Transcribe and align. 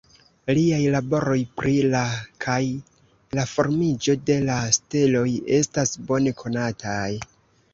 Liaj 0.57 0.77
laboroj 0.93 1.35
pri 1.59 1.73
la 1.95 2.01
kaj 2.45 2.57
la 3.41 3.45
formiĝo 3.51 4.17
de 4.31 4.39
la 4.49 4.57
steloj 4.79 5.27
estas 5.59 5.95
bone 6.09 6.35
konataj. 6.41 7.07